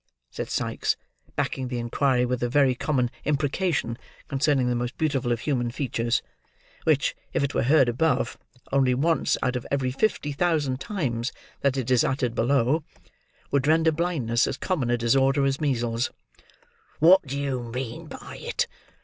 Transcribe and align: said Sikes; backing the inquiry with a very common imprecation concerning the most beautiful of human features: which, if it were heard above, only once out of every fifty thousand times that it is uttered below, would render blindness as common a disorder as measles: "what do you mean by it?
said 0.31 0.49
Sikes; 0.49 0.95
backing 1.35 1.67
the 1.67 1.77
inquiry 1.77 2.25
with 2.25 2.41
a 2.41 2.49
very 2.49 2.73
common 2.73 3.11
imprecation 3.23 3.99
concerning 4.27 4.67
the 4.67 4.73
most 4.73 4.97
beautiful 4.97 5.31
of 5.31 5.41
human 5.41 5.69
features: 5.69 6.23
which, 6.85 7.15
if 7.33 7.43
it 7.43 7.53
were 7.53 7.61
heard 7.61 7.87
above, 7.87 8.35
only 8.71 8.95
once 8.95 9.37
out 9.43 9.55
of 9.55 9.63
every 9.69 9.91
fifty 9.91 10.31
thousand 10.31 10.79
times 10.79 11.31
that 11.59 11.77
it 11.77 11.91
is 11.91 12.03
uttered 12.03 12.33
below, 12.33 12.83
would 13.51 13.67
render 13.67 13.91
blindness 13.91 14.47
as 14.47 14.57
common 14.57 14.89
a 14.89 14.97
disorder 14.97 15.45
as 15.45 15.61
measles: 15.61 16.09
"what 16.97 17.21
do 17.27 17.39
you 17.39 17.61
mean 17.61 18.07
by 18.07 18.39
it? 18.41 18.65